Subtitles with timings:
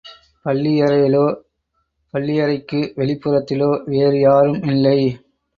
[0.45, 1.25] பள்ளியறையிலோ,
[2.13, 4.99] பள்ளியறைக்கு வெளிப்புறத்திலோ வேறு யாரும் இல்லை.